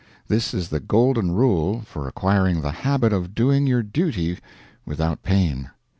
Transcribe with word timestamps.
This 0.27 0.51
is 0.55 0.69
the 0.69 0.79
golden 0.79 1.29
rule 1.33 1.81
for 1.81 2.07
acquiring 2.07 2.61
the 2.61 2.71
habit 2.71 3.13
of 3.13 3.35
doing 3.35 3.67
your 3.67 3.83
duty 3.83 4.39
without 4.83 5.21
pain. 5.21 5.69